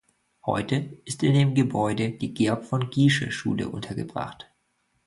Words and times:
Heute 0.47 0.97
ist 1.05 1.21
in 1.21 1.35
dem 1.35 1.53
Gebäude 1.53 2.09
die 2.09 2.33
Georg-von-Giesche-Schule 2.33 3.69
untergebracht. 3.69 4.51